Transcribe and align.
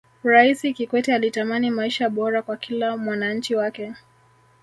raisi 0.23 0.73
kikwete 0.73 1.13
alitamani 1.15 1.69
maisha 1.71 2.09
bora 2.09 2.41
kwa 2.41 2.57
kila 2.57 2.97
mwananchi 2.97 3.55
wake 3.55 3.93